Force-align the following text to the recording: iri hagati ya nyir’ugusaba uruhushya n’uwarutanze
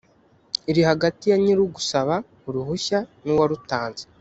iri 0.69 0.81
hagati 0.89 1.23
ya 1.31 1.37
nyir’ugusaba 1.43 2.15
uruhushya 2.47 2.99
n’uwarutanze 3.25 4.03